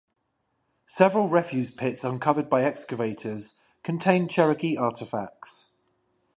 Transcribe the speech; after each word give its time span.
Several 0.87 1.29
refuse 1.29 1.69
pits 1.69 2.03
uncovered 2.03 2.49
by 2.49 2.63
excavators 2.63 3.59
contained 3.83 4.31
Cherokee 4.31 4.75
artifacts. 4.75 5.75